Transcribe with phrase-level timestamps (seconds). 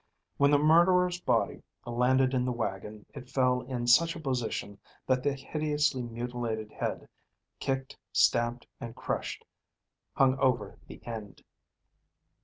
[0.37, 5.21] When the murderer's body landed in the wagon it fell in such a position that
[5.21, 7.07] the hideously mutilated head,
[7.59, 9.45] kicked, stamped and crushed,
[10.15, 11.43] hung over the end.